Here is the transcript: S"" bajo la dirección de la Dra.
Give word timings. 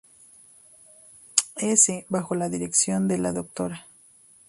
S"" 1.57 2.05
bajo 2.09 2.33
la 2.33 2.49
dirección 2.49 3.07
de 3.07 3.19
la 3.19 3.33
Dra. 3.33 3.85